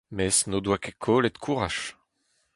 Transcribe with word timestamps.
Mes 0.15 0.37
n’o 0.47 0.59
doa 0.63 0.77
ket 0.83 0.97
kollet 1.03 1.37
kouraj. 1.43 1.77